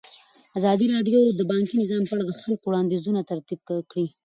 [0.57, 3.59] ازادي راډیو د بانکي نظام په اړه د خلکو وړاندیزونه ترتیب
[3.91, 4.07] کړي.